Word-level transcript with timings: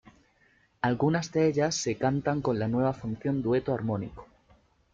Algunas 0.81 1.31
de 1.31 1.45
ellas 1.47 1.75
se 1.75 1.95
cantan 1.95 2.41
con 2.41 2.57
la 2.57 2.67
nueva 2.67 2.91
función 2.91 3.43
dueto 3.43 3.71
armónico. 3.71 4.25